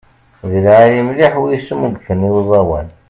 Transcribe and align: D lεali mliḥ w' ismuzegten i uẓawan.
D 0.49 0.51
lεali 0.63 1.01
mliḥ 1.07 1.33
w' 1.41 1.53
ismuzegten 1.57 2.25
i 2.27 2.29
uẓawan. 2.37 2.87